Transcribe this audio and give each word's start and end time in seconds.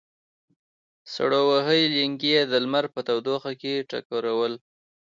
سړو 1.13 1.41
وهلي 1.51 1.85
لېنګي 1.95 2.29
یې 2.35 2.41
د 2.51 2.53
لمر 2.63 2.85
په 2.93 2.99
تودوخه 3.07 3.51
کې 3.61 3.85
ټکورول. 3.89 4.53